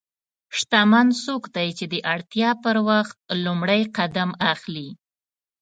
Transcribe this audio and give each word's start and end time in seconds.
شتمن 0.57 1.07
څوک 1.23 1.43
دی 1.55 1.67
چې 1.77 1.85
د 1.93 1.95
اړتیا 2.13 2.49
پر 2.63 2.77
وخت 2.89 3.17
لومړی 3.45 3.81
قدم 3.97 4.29
اخلي. 4.53 4.89